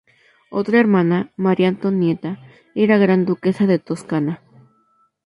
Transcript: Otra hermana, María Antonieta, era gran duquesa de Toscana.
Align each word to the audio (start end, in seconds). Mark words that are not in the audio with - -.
Otra 0.49 0.79
hermana, 0.79 1.31
María 1.37 1.67
Antonieta, 1.67 2.39
era 2.73 2.97
gran 2.97 3.23
duquesa 3.23 3.67
de 3.67 3.77
Toscana. 3.77 4.41